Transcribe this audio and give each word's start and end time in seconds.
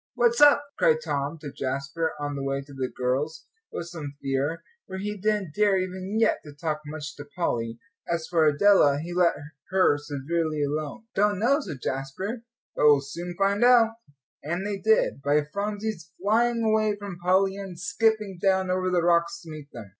"What's 0.15 0.41
up?" 0.41 0.63
cried 0.79 0.97
Tom 1.03 1.37
to 1.41 1.51
Jasper, 1.51 2.13
on 2.19 2.35
the 2.35 2.41
way 2.41 2.63
to 2.63 2.73
the 2.73 2.87
girls 2.89 3.45
with 3.71 3.85
some 3.85 4.15
fear, 4.19 4.63
for 4.87 4.97
he 4.97 5.15
didn't 5.15 5.53
dare 5.53 5.77
even 5.77 6.17
yet 6.19 6.39
to 6.43 6.53
talk 6.53 6.81
much 6.87 7.15
to 7.17 7.25
Polly. 7.35 7.77
As 8.07 8.25
for 8.25 8.47
Adela, 8.47 8.97
he 8.99 9.13
let 9.13 9.35
her 9.69 9.99
severely 9.99 10.63
alone. 10.63 11.03
"Don't 11.13 11.37
know," 11.37 11.59
said 11.61 11.81
Jasper, 11.83 12.41
"but 12.75 12.85
we'll 12.85 13.01
soon 13.01 13.35
find 13.37 13.63
out," 13.63 13.93
and 14.41 14.65
they 14.65 14.77
did, 14.79 15.21
by 15.21 15.43
Phronsie's 15.53 16.09
flying 16.19 16.63
away 16.63 16.95
from 16.95 17.19
Polly 17.19 17.55
and 17.57 17.79
skipping 17.79 18.39
down 18.41 18.71
over 18.71 18.89
the 18.89 19.03
rocks 19.03 19.39
to 19.43 19.51
meet 19.51 19.71
them. 19.71 19.85